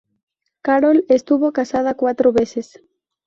Carroll 0.63 1.05
estuvo 1.09 1.51
casada 1.53 1.93
cuatro 1.93 2.33
veces. 2.33 2.81